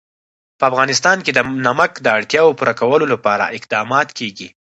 [0.57, 4.47] په افغانستان کې د نمک د اړتیاوو پوره کولو لپاره اقدامات کېږي.